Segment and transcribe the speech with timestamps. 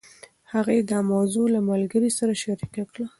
[0.53, 3.05] هغې دا موضوع له ملګرې سره شريکه کړه.